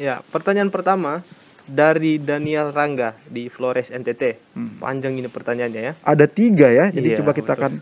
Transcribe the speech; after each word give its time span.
Ya, 0.00 0.24
pertanyaan 0.32 0.72
pertama 0.72 1.20
dari 1.68 2.16
Daniel 2.16 2.72
Rangga 2.72 3.12
di 3.28 3.52
Flores 3.52 3.92
NTT. 3.92 4.40
Hmm. 4.56 4.80
Panjang 4.80 5.14
ini 5.14 5.28
pertanyaannya 5.28 5.80
ya. 5.80 5.92
Ada 6.00 6.24
tiga 6.24 6.72
ya, 6.72 6.88
jadi 6.88 7.12
iya, 7.12 7.18
coba 7.20 7.36
kita 7.36 7.52
akan 7.54 7.72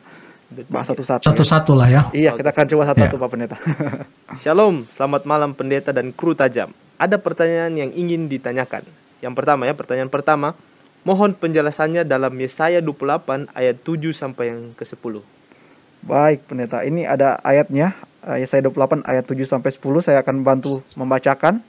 bahas 0.67 0.91
satu-satu. 0.91 1.23
Satu-satu 1.23 1.73
lah 1.79 1.89
ya. 1.89 2.03
Iya, 2.11 2.35
kita 2.35 2.51
akan 2.51 2.67
coba 2.67 2.83
satu-satu 2.91 3.17
ya. 3.17 3.23
Pak 3.23 3.31
Pendeta. 3.31 3.57
Shalom, 4.43 4.85
selamat 4.91 5.23
malam 5.25 5.51
Pendeta 5.55 5.95
dan 5.95 6.11
kru 6.11 6.35
tajam. 6.35 6.75
Ada 6.99 7.17
pertanyaan 7.17 7.73
yang 7.79 7.91
ingin 7.95 8.27
ditanyakan. 8.27 8.85
Yang 9.23 9.35
pertama 9.39 9.71
ya, 9.71 9.73
pertanyaan 9.73 10.11
pertama, 10.11 10.59
mohon 11.07 11.33
penjelasannya 11.33 12.03
dalam 12.03 12.35
Yesaya 12.37 12.83
28 12.83 13.55
ayat 13.55 13.77
7 13.87 14.11
sampai 14.11 14.45
yang 14.51 14.61
ke-10. 14.75 15.23
Baik, 16.05 16.45
Pendeta. 16.51 16.83
Ini 16.83 17.07
ada 17.07 17.39
ayatnya, 17.41 17.95
Yesaya 18.27 18.67
28 18.67 19.07
ayat 19.07 19.25
7 19.25 19.47
sampai 19.47 19.71
10. 19.71 20.05
Saya 20.05 20.19
akan 20.21 20.43
bantu 20.43 20.83
membacakan. 20.99 21.63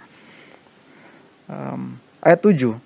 Um, 1.52 2.00
ayat 2.24 2.40
7. 2.40 2.80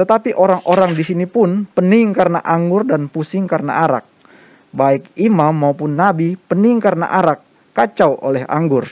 Tetapi 0.00 0.32
orang-orang 0.32 0.96
di 0.96 1.04
sini 1.04 1.28
pun 1.28 1.68
pening 1.68 2.16
karena 2.16 2.40
anggur 2.40 2.88
dan 2.88 3.12
pusing 3.12 3.44
karena 3.44 3.84
arak. 3.84 4.08
Baik 4.72 5.12
imam 5.20 5.52
maupun 5.52 5.92
nabi 5.92 6.40
pening 6.48 6.80
karena 6.80 7.12
arak, 7.12 7.44
kacau 7.76 8.16
oleh 8.24 8.48
anggur. 8.48 8.88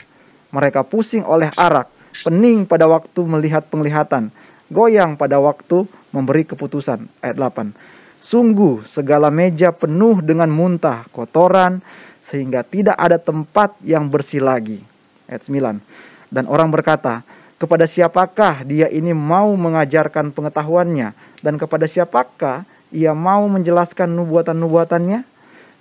Mereka 0.52 0.84
pusing 0.84 1.24
oleh 1.24 1.48
arak, 1.56 1.88
pening 2.20 2.68
pada 2.68 2.84
waktu 2.84 3.24
melihat 3.24 3.64
penglihatan, 3.72 4.28
goyang 4.68 5.16
pada 5.16 5.40
waktu 5.40 5.88
memberi 6.12 6.44
keputusan. 6.44 7.08
Ayat 7.24 7.40
8. 7.40 7.72
Sungguh 8.20 8.84
segala 8.84 9.32
meja 9.32 9.72
penuh 9.72 10.20
dengan 10.20 10.52
muntah, 10.52 11.08
kotoran, 11.08 11.80
sehingga 12.20 12.60
tidak 12.60 13.00
ada 13.00 13.16
tempat 13.16 13.72
yang 13.80 14.12
bersih 14.12 14.44
lagi. 14.44 14.84
Ayat 15.24 15.48
9. 15.48 15.80
Dan 16.28 16.44
orang 16.44 16.68
berkata, 16.68 17.24
kepada 17.60 17.84
siapakah 17.84 18.64
dia 18.64 18.88
ini 18.88 19.12
mau 19.12 19.52
mengajarkan 19.52 20.32
pengetahuannya? 20.32 21.12
Dan 21.44 21.60
kepada 21.60 21.84
siapakah 21.84 22.64
ia 22.88 23.12
mau 23.12 23.44
menjelaskan 23.52 24.08
nubuatan-nubuatannya? 24.16 25.28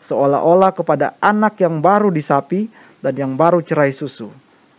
Seolah-olah 0.03 0.75
kepada 0.75 1.15
anak 1.23 1.59
yang 1.63 1.79
baru 1.79 2.11
disapi 2.11 2.67
dan 2.99 3.15
yang 3.15 3.31
baru 3.39 3.63
cerai 3.63 3.95
susu. 3.95 4.27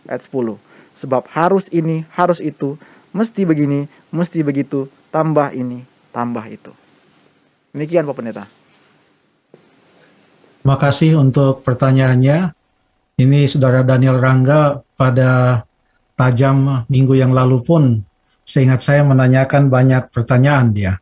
Ayat 0.05 0.29
10. 0.29 0.61
Sebab 0.93 1.25
harus 1.33 1.65
ini, 1.73 2.05
harus 2.13 2.37
itu, 2.37 2.77
mesti 3.17 3.49
begini, 3.49 3.89
mesti 4.13 4.45
begitu, 4.45 4.85
tambah 5.09 5.49
ini, 5.57 5.81
tambah 6.13 6.45
itu. 6.49 6.69
Demikian 7.73 8.05
Pak 8.05 8.15
Pendeta. 8.17 8.45
Terima 10.61 10.77
kasih 10.77 11.17
untuk 11.17 11.65
pertanyaannya. 11.65 12.53
Ini 13.17 13.39
Saudara 13.49 13.85
Daniel 13.85 14.17
Rangga 14.17 14.81
pada 14.97 15.61
tajam 16.21 16.85
minggu 16.85 17.17
yang 17.17 17.33
lalu 17.33 17.65
pun 17.65 17.83
seingat 18.45 18.85
saya 18.85 19.01
menanyakan 19.01 19.73
banyak 19.73 20.13
pertanyaan 20.13 20.69
dia. 20.69 20.93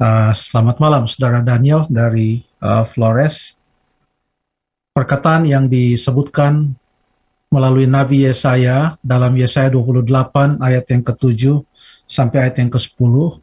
Uh, 0.00 0.32
selamat 0.32 0.80
malam 0.80 1.04
Saudara 1.04 1.44
Daniel 1.44 1.84
dari 1.92 2.40
uh, 2.64 2.88
Flores. 2.88 3.60
Perkataan 4.96 5.44
yang 5.44 5.68
disebutkan 5.68 6.72
melalui 7.52 7.84
Nabi 7.84 8.24
Yesaya 8.24 8.96
dalam 9.04 9.36
Yesaya 9.36 9.68
28 9.68 10.64
ayat 10.64 10.84
yang 10.88 11.04
ke-7 11.04 11.60
sampai 12.08 12.48
ayat 12.48 12.56
yang 12.64 12.72
ke-10 12.72 13.36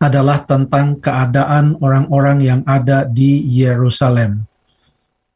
adalah 0.00 0.40
tentang 0.48 0.96
keadaan 0.96 1.76
orang-orang 1.84 2.40
yang 2.40 2.60
ada 2.64 3.04
di 3.04 3.44
Yerusalem. 3.44 4.48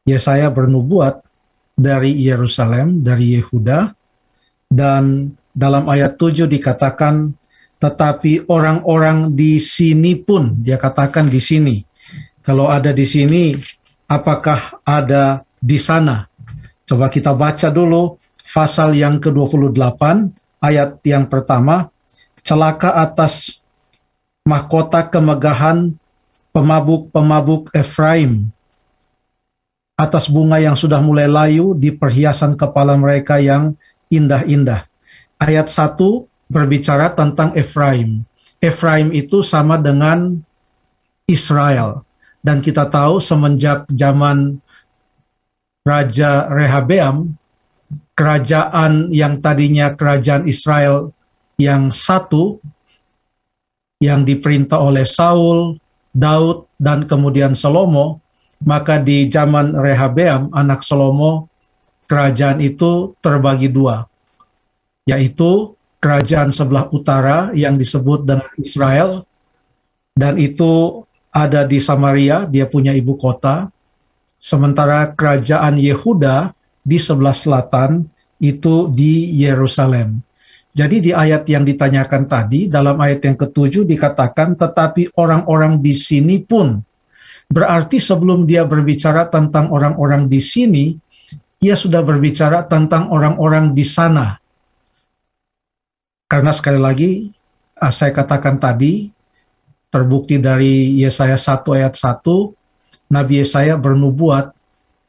Yesaya 0.09 0.49
bernubuat 0.49 1.21
dari 1.77 2.13
Yerusalem, 2.25 3.05
dari 3.05 3.37
Yehuda, 3.37 3.93
dan 4.75 5.31
dalam 5.55 5.87
ayat 5.87 6.19
7 6.19 6.51
dikatakan, 6.51 7.31
tetapi 7.79 8.51
orang-orang 8.51 9.31
di 9.31 9.55
sini 9.63 10.19
pun, 10.19 10.59
dia 10.59 10.75
katakan 10.75 11.31
di 11.31 11.39
sini. 11.39 11.79
Kalau 12.43 12.67
ada 12.67 12.91
di 12.91 13.07
sini, 13.07 13.55
apakah 14.11 14.83
ada 14.83 15.47
di 15.63 15.79
sana? 15.79 16.27
Coba 16.83 17.07
kita 17.07 17.31
baca 17.31 17.71
dulu 17.71 18.19
pasal 18.51 18.99
yang 18.99 19.23
ke-28, 19.23 20.03
ayat 20.59 20.99
yang 21.07 21.25
pertama, 21.31 21.87
celaka 22.43 22.91
atas 22.99 23.63
mahkota 24.45 25.07
kemegahan 25.07 25.95
pemabuk-pemabuk 26.53 27.71
Efraim 27.73 28.51
atas 29.95 30.27
bunga 30.27 30.59
yang 30.59 30.75
sudah 30.75 30.99
mulai 30.99 31.25
layu 31.25 31.71
di 31.71 31.89
perhiasan 31.95 32.59
kepala 32.59 32.99
mereka 32.99 33.39
yang 33.39 33.79
indah-indah. 34.09 34.87
Ayat 35.41 35.67
1 35.67 35.99
berbicara 36.49 37.11
tentang 37.13 37.51
Efraim. 37.57 38.23
Efraim 38.61 39.11
itu 39.11 39.41
sama 39.41 39.77
dengan 39.77 40.39
Israel. 41.25 42.05
Dan 42.45 42.61
kita 42.61 42.85
tahu 42.85 43.17
semenjak 43.17 43.89
zaman 43.89 44.61
Raja 45.85 46.49
Rehabeam, 46.49 47.37
kerajaan 48.17 49.09
yang 49.13 49.41
tadinya 49.41 49.93
kerajaan 49.93 50.45
Israel 50.49 51.13
yang 51.57 51.89
satu 51.89 52.61
yang 54.01 54.27
diperintah 54.27 54.77
oleh 54.77 55.07
Saul, 55.07 55.77
Daud, 56.13 56.69
dan 56.77 57.07
kemudian 57.07 57.57
Salomo, 57.57 58.21
maka 58.63 58.99
di 59.01 59.27
zaman 59.27 59.75
Rehabeam, 59.75 60.51
anak 60.51 60.83
Salomo, 60.83 61.49
kerajaan 62.05 62.61
itu 62.61 63.13
terbagi 63.19 63.69
dua, 63.69 64.05
yaitu 65.05 65.73
kerajaan 66.01 66.53
sebelah 66.53 66.85
utara 66.93 67.49
yang 67.57 67.77
disebut 67.77 68.25
dengan 68.25 68.53
Israel, 68.61 69.25
dan 70.13 70.37
itu 70.37 71.03
ada 71.33 71.67
di 71.67 71.81
Samaria, 71.83 72.47
dia 72.47 72.69
punya 72.69 72.95
ibu 72.95 73.17
kota, 73.19 73.67
sementara 74.39 75.11
kerajaan 75.11 75.75
Yehuda 75.75 76.53
di 76.85 77.01
sebelah 77.01 77.33
selatan 77.33 78.05
itu 78.39 78.87
di 78.93 79.33
Yerusalem. 79.41 80.21
Jadi 80.75 81.09
di 81.09 81.11
ayat 81.15 81.47
yang 81.47 81.63
ditanyakan 81.63 82.27
tadi, 82.27 82.67
dalam 82.67 82.99
ayat 82.99 83.23
yang 83.23 83.39
ketujuh 83.39 83.87
dikatakan, 83.87 84.59
tetapi 84.59 85.15
orang-orang 85.15 85.79
di 85.79 85.95
sini 85.95 86.43
pun, 86.43 86.83
berarti 87.47 87.95
sebelum 87.95 88.43
dia 88.43 88.67
berbicara 88.67 89.31
tentang 89.31 89.71
orang-orang 89.71 90.27
di 90.27 90.43
sini, 90.43 90.99
ia 91.63 91.75
sudah 91.77 92.03
berbicara 92.03 92.67
tentang 92.67 93.07
orang-orang 93.13 93.71
di 93.71 93.85
sana. 93.87 94.35
Karena 96.25 96.51
sekali 96.51 96.79
lagi, 96.81 97.11
ah, 97.77 97.93
saya 97.93 98.11
katakan 98.11 98.59
tadi, 98.59 99.07
terbukti 99.93 100.35
dari 100.41 100.99
Yesaya 100.99 101.39
1 101.39 101.71
ayat 101.71 101.95
1, 101.95 102.51
Nabi 103.07 103.39
Yesaya 103.39 103.79
bernubuat 103.79 104.51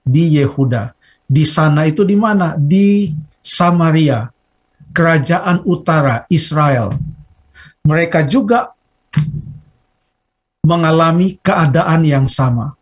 di 0.07 0.39
Yehuda. 0.39 0.95
Di 1.27 1.43
sana 1.43 1.91
itu 1.91 2.07
di 2.07 2.15
mana? 2.15 2.55
Di 2.55 3.11
Samaria 3.43 4.31
kerajaan 4.95 5.67
utara 5.67 6.25
Israel. 6.31 6.95
Mereka 7.83 8.31
juga 8.31 8.71
mengalami 10.63 11.37
keadaan 11.43 12.07
yang 12.07 12.27
sama, 12.31 12.76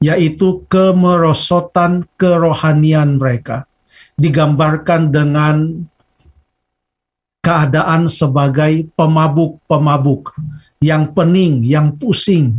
yaitu 0.00 0.64
kemerosotan 0.66 2.08
kerohanian 2.16 3.20
mereka. 3.20 3.68
Digambarkan 4.16 5.12
dengan 5.12 5.56
keadaan 7.40 8.08
sebagai 8.08 8.88
pemabuk-pemabuk 8.96 10.36
yang 10.80 11.12
pening, 11.12 11.64
yang 11.64 11.96
pusing. 11.96 12.56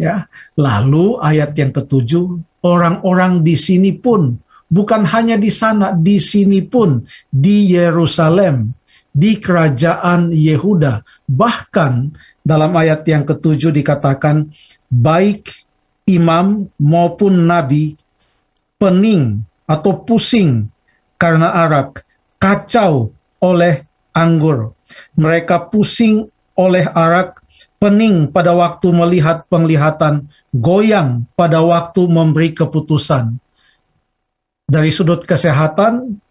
Ya, 0.00 0.24
lalu 0.56 1.20
ayat 1.20 1.52
yang 1.60 1.76
ketujuh, 1.76 2.40
orang-orang 2.64 3.44
di 3.44 3.52
sini 3.52 3.92
pun 3.92 4.40
bukan 4.72 5.04
hanya 5.04 5.36
di 5.36 5.52
sana, 5.52 5.92
di 5.92 6.16
sini 6.16 6.64
pun, 6.64 7.04
di 7.28 7.76
Yerusalem, 7.76 8.72
di 9.12 9.36
kerajaan 9.36 10.32
Yehuda. 10.32 11.04
Bahkan 11.28 11.92
dalam 12.40 12.72
ayat 12.72 13.04
yang 13.04 13.28
ketujuh 13.28 13.74
dikatakan, 13.76 14.48
baik 14.88 15.52
imam 16.16 16.66
maupun 16.80 17.46
nabi 17.46 17.94
pening 18.80 19.44
atau 19.68 20.02
pusing 20.02 20.66
karena 21.20 21.52
arak, 21.68 22.02
kacau 22.40 23.12
oleh 23.44 23.84
anggur. 24.16 24.72
Mereka 25.14 25.70
pusing 25.70 26.26
oleh 26.56 26.88
arak, 26.88 27.44
pening 27.76 28.32
pada 28.32 28.56
waktu 28.56 28.90
melihat 28.90 29.46
penglihatan, 29.46 30.26
goyang 30.50 31.28
pada 31.36 31.62
waktu 31.62 32.08
memberi 32.08 32.56
keputusan 32.56 33.38
dari 34.70 34.94
sudut 34.94 35.26
kesehatan 35.26 36.22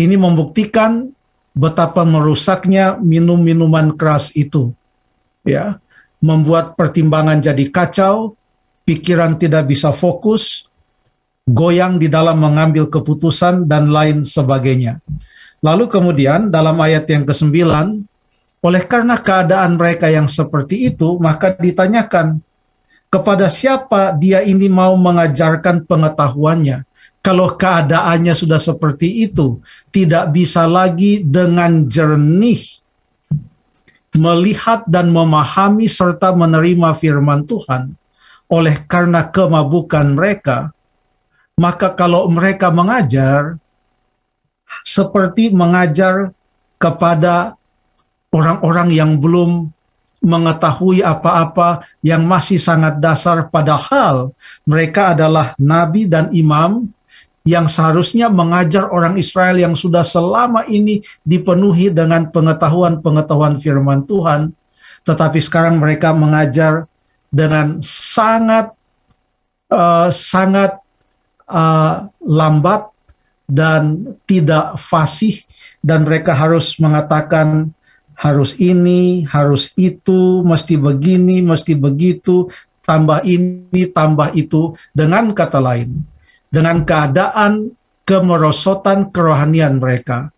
ini 0.00 0.16
membuktikan 0.16 1.12
betapa 1.52 2.08
merusaknya 2.08 2.96
minum-minuman 2.96 3.92
keras 3.92 4.32
itu. 4.32 4.72
Ya, 5.44 5.78
membuat 6.24 6.74
pertimbangan 6.74 7.44
jadi 7.44 7.68
kacau, 7.68 8.34
pikiran 8.86 9.34
tidak 9.34 9.66
bisa 9.66 9.90
fokus, 9.90 10.70
goyang 11.42 11.98
di 11.98 12.06
dalam 12.06 12.38
mengambil 12.38 12.86
keputusan 12.86 13.66
dan 13.66 13.90
lain 13.90 14.22
sebagainya. 14.22 15.02
Lalu 15.60 15.90
kemudian 15.90 16.48
dalam 16.48 16.78
ayat 16.78 17.10
yang 17.10 17.26
ke-9, 17.26 17.50
oleh 18.62 18.82
karena 18.86 19.18
keadaan 19.18 19.74
mereka 19.74 20.06
yang 20.06 20.30
seperti 20.30 20.94
itu, 20.94 21.18
maka 21.18 21.50
ditanyakan, 21.50 22.38
kepada 23.10 23.50
siapa 23.50 24.14
dia 24.14 24.42
ini 24.46 24.70
mau 24.70 24.94
mengajarkan 24.94 25.82
pengetahuannya? 25.86 26.86
Kalau 27.22 27.58
keadaannya 27.58 28.34
sudah 28.38 28.62
seperti 28.62 29.26
itu, 29.26 29.58
tidak 29.90 30.30
bisa 30.30 30.62
lagi 30.70 31.26
dengan 31.26 31.90
jernih 31.90 32.62
melihat 34.14 34.86
dan 34.86 35.10
memahami 35.10 35.90
serta 35.90 36.30
menerima 36.30 36.94
firman 36.96 37.42
Tuhan 37.44 37.98
oleh 38.46 38.82
karena 38.86 39.26
kemabukan 39.26 40.14
mereka, 40.14 40.70
maka 41.58 41.90
kalau 41.94 42.30
mereka 42.30 42.70
mengajar 42.70 43.58
seperti 44.86 45.50
mengajar 45.50 46.30
kepada 46.76 47.56
orang-orang 48.30 48.92
yang 48.92 49.16
belum 49.16 49.72
mengetahui 50.20 51.06
apa-apa 51.06 51.86
yang 52.02 52.26
masih 52.26 52.58
sangat 52.58 52.98
dasar 52.98 53.46
padahal 53.46 54.34
mereka 54.66 55.14
adalah 55.14 55.54
nabi 55.60 56.08
dan 56.10 56.34
imam 56.34 56.90
yang 57.46 57.70
seharusnya 57.70 58.26
mengajar 58.26 58.90
orang 58.90 59.14
Israel 59.14 59.54
yang 59.54 59.78
sudah 59.78 60.02
selama 60.02 60.66
ini 60.66 60.98
dipenuhi 61.22 61.94
dengan 61.94 62.26
pengetahuan-pengetahuan 62.34 63.62
firman 63.62 64.02
Tuhan, 64.02 64.50
tetapi 65.06 65.38
sekarang 65.38 65.78
mereka 65.78 66.10
mengajar 66.10 66.90
dengan 67.36 67.84
sangat 67.84 68.72
uh, 69.68 70.08
sangat 70.08 70.80
uh, 71.44 72.08
lambat 72.24 72.88
dan 73.44 74.16
tidak 74.24 74.80
fasih 74.80 75.44
dan 75.84 76.08
mereka 76.08 76.32
harus 76.32 76.80
mengatakan 76.80 77.76
harus 78.16 78.56
ini, 78.56 79.28
harus 79.28 79.76
itu, 79.76 80.40
mesti 80.40 80.80
begini, 80.80 81.44
mesti 81.44 81.76
begitu, 81.76 82.48
tambah 82.88 83.20
ini, 83.28 83.92
tambah 83.92 84.32
itu 84.32 84.72
dengan 84.96 85.36
kata 85.36 85.60
lain 85.60 86.16
dengan 86.56 86.86
keadaan 86.86 87.74
kemerosotan 88.06 89.10
kerohanian 89.10 89.82
mereka, 89.82 90.30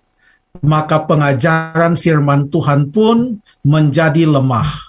maka 0.64 1.04
pengajaran 1.04 1.94
firman 1.94 2.48
Tuhan 2.48 2.88
pun 2.88 3.38
menjadi 3.62 4.24
lemah. 4.24 4.87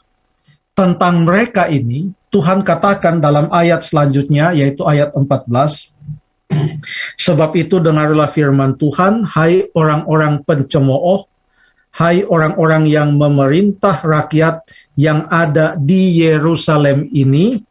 Tentang 0.80 1.28
mereka 1.28 1.68
ini, 1.68 2.08
Tuhan 2.32 2.64
katakan 2.64 3.20
dalam 3.20 3.52
ayat 3.52 3.84
selanjutnya, 3.84 4.56
yaitu 4.56 4.88
ayat 4.88 5.12
14, 5.12 5.92
Sebab 7.20 7.54
itu 7.60 7.84
dengarlah 7.84 8.32
firman 8.32 8.80
Tuhan, 8.80 9.28
hai 9.36 9.68
orang-orang 9.76 10.42
pencemooh, 10.48 11.28
hai 12.00 12.24
orang-orang 12.24 12.88
yang 12.88 13.20
memerintah 13.20 14.02
rakyat 14.02 14.64
yang 14.96 15.28
ada 15.28 15.76
di 15.76 16.24
Yerusalem 16.24 17.12
ini, 17.12 17.62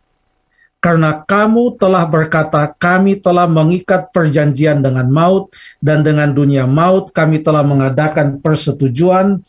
karena 0.78 1.26
kamu 1.26 1.74
telah 1.74 2.06
berkata, 2.06 2.70
kami 2.70 3.18
telah 3.18 3.50
mengikat 3.50 4.14
perjanjian 4.14 4.78
dengan 4.78 5.10
maut, 5.10 5.50
dan 5.82 6.06
dengan 6.06 6.30
dunia 6.30 6.70
maut 6.70 7.10
kami 7.10 7.42
telah 7.42 7.66
mengadakan 7.66 8.38
persetujuan, 8.38 9.42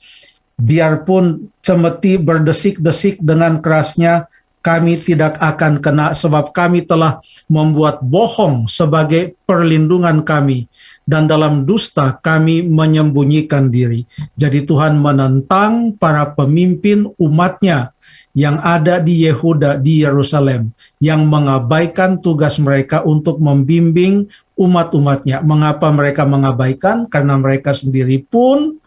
biarpun 0.59 1.49
cemeti 1.63 2.19
berdesik-desik 2.19 3.23
dengan 3.23 3.63
kerasnya, 3.63 4.27
kami 4.59 4.99
tidak 4.99 5.39
akan 5.39 5.79
kena 5.79 6.11
sebab 6.11 6.51
kami 6.51 6.83
telah 6.83 7.23
membuat 7.47 8.03
bohong 8.03 8.67
sebagai 8.67 9.39
perlindungan 9.47 10.19
kami 10.19 10.67
dan 11.07 11.25
dalam 11.31 11.63
dusta 11.63 12.19
kami 12.19 12.67
menyembunyikan 12.67 13.71
diri. 13.71 14.03
Jadi 14.35 14.67
Tuhan 14.67 14.99
menentang 14.99 15.95
para 15.95 16.27
pemimpin 16.35 17.07
umatnya 17.15 17.95
yang 18.37 18.61
ada 18.61 19.01
di 19.01 19.25
Yehuda 19.25 19.81
di 19.81 20.05
Yerusalem 20.05 20.69
yang 21.01 21.25
mengabaikan 21.25 22.21
tugas 22.21 22.61
mereka 22.61 23.01
untuk 23.01 23.41
membimbing 23.41 24.29
umat-umatnya. 24.53 25.41
Mengapa 25.41 25.89
mereka 25.89 26.27
mengabaikan? 26.29 27.09
Karena 27.09 27.39
mereka 27.39 27.73
sendiri 27.73 28.21
pun 28.21 28.77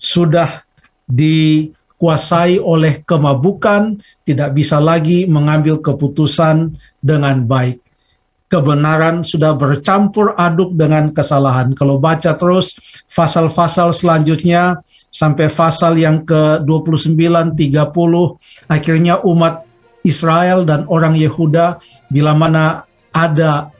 sudah 0.00 0.64
dikuasai 1.10 2.62
oleh 2.62 3.02
kemabukan, 3.02 3.98
tidak 4.24 4.54
bisa 4.54 4.78
lagi 4.78 5.26
mengambil 5.26 5.82
keputusan 5.82 6.78
dengan 7.02 7.44
baik 7.44 7.82
kebenaran 8.50 9.22
sudah 9.22 9.54
bercampur 9.54 10.34
aduk 10.34 10.74
dengan 10.74 11.14
kesalahan. 11.14 11.70
Kalau 11.72 12.02
baca 12.02 12.34
terus 12.34 12.74
pasal-pasal 13.06 13.94
selanjutnya 13.94 14.82
sampai 15.14 15.46
pasal 15.46 15.94
yang 15.94 16.26
ke-29, 16.26 17.14
30, 17.54 17.54
akhirnya 18.66 19.22
umat 19.22 19.62
Israel 20.02 20.66
dan 20.66 20.82
orang 20.90 21.14
Yehuda 21.14 21.78
bila 22.10 22.34
mana 22.34 22.82
ada 23.14 23.70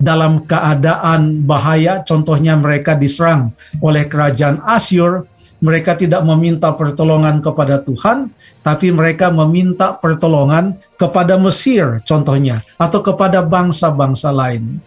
dalam 0.00 0.48
keadaan 0.48 1.44
bahaya, 1.44 2.00
contohnya 2.00 2.56
mereka 2.56 2.96
diserang 2.96 3.52
oleh 3.84 4.08
kerajaan 4.08 4.64
Asyur, 4.64 5.28
mereka 5.60 5.96
tidak 5.96 6.24
meminta 6.24 6.72
pertolongan 6.72 7.44
kepada 7.44 7.84
Tuhan, 7.84 8.32
tapi 8.64 8.88
mereka 8.92 9.28
meminta 9.28 9.92
pertolongan 9.96 10.76
kepada 10.96 11.36
Mesir, 11.36 12.00
contohnya, 12.08 12.64
atau 12.80 13.04
kepada 13.04 13.44
bangsa-bangsa 13.44 14.32
lain. 14.32 14.80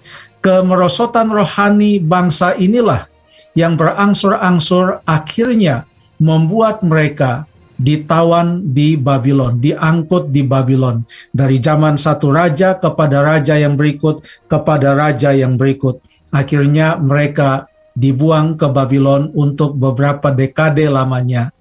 Kemerosotan 0.44 1.32
rohani 1.32 2.04
bangsa 2.04 2.58
inilah 2.58 3.08
yang 3.56 3.78
berangsur-angsur 3.80 5.06
akhirnya 5.06 5.88
membuat 6.20 6.82
mereka 6.84 7.46
ditawan 7.78 8.74
di 8.74 8.96
Babylon, 8.96 9.58
diangkut 9.58 10.30
di 10.30 10.46
Babylon 10.46 11.04
dari 11.34 11.58
zaman 11.58 11.98
satu 11.98 12.30
raja 12.30 12.78
kepada 12.78 13.22
raja 13.26 13.58
yang 13.58 13.74
berikut 13.76 14.22
kepada 14.46 14.94
raja 14.94 15.34
yang 15.34 15.58
berikut. 15.58 16.02
Akhirnya 16.34 16.98
mereka 16.98 17.70
dibuang 17.94 18.58
ke 18.58 18.68
Babylon 18.70 19.30
untuk 19.38 19.78
beberapa 19.78 20.34
dekade 20.34 20.90
lamanya 20.90 21.54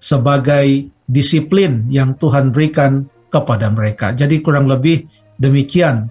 sebagai 0.00 0.88
disiplin 1.04 1.88
yang 1.92 2.16
Tuhan 2.16 2.52
berikan 2.52 3.04
kepada 3.28 3.68
mereka. 3.68 4.12
Jadi 4.16 4.40
kurang 4.40 4.68
lebih 4.68 5.04
demikian. 5.36 6.08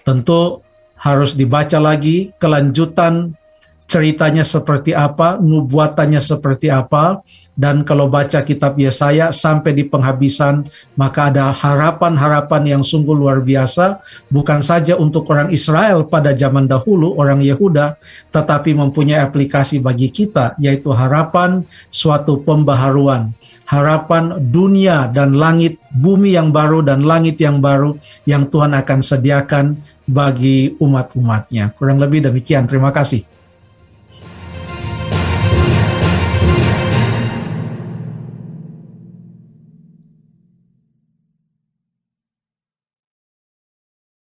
Tentu 0.00 0.64
harus 1.00 1.36
dibaca 1.36 1.76
lagi 1.80 2.32
kelanjutan 2.36 3.36
ceritanya 3.90 4.46
seperti 4.46 4.94
apa, 4.94 5.42
nubuatannya 5.42 6.22
seperti 6.22 6.70
apa, 6.70 7.26
dan 7.58 7.82
kalau 7.82 8.06
baca 8.06 8.40
kitab 8.46 8.78
Yesaya 8.78 9.34
sampai 9.34 9.74
di 9.74 9.84
penghabisan, 9.84 10.64
maka 10.94 11.28
ada 11.28 11.50
harapan-harapan 11.50 12.78
yang 12.78 12.82
sungguh 12.86 13.12
luar 13.12 13.42
biasa, 13.42 13.98
bukan 14.30 14.62
saja 14.62 14.94
untuk 14.94 15.26
orang 15.28 15.50
Israel 15.50 16.06
pada 16.06 16.32
zaman 16.32 16.70
dahulu, 16.70 17.18
orang 17.18 17.42
Yehuda, 17.42 17.98
tetapi 18.30 18.72
mempunyai 18.78 19.20
aplikasi 19.20 19.82
bagi 19.82 20.08
kita, 20.08 20.54
yaitu 20.62 20.94
harapan 20.94 21.66
suatu 21.90 22.40
pembaharuan, 22.46 23.34
harapan 23.66 24.38
dunia 24.38 25.10
dan 25.10 25.34
langit, 25.34 25.82
bumi 25.92 26.38
yang 26.38 26.54
baru 26.54 26.80
dan 26.86 27.02
langit 27.02 27.42
yang 27.42 27.58
baru 27.58 27.98
yang 28.24 28.46
Tuhan 28.46 28.72
akan 28.72 28.98
sediakan 29.02 29.66
bagi 30.06 30.78
umat-umatnya. 30.78 31.74
Kurang 31.74 32.02
lebih 32.02 32.24
demikian. 32.24 32.66
Terima 32.66 32.90
kasih. 32.90 33.29